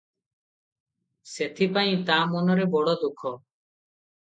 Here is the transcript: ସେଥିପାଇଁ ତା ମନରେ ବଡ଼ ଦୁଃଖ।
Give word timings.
ସେଥିପାଇଁ 1.33 2.01
ତା 2.09 2.19
ମନରେ 2.33 2.69
ବଡ଼ 2.75 2.99
ଦୁଃଖ। 3.05 3.37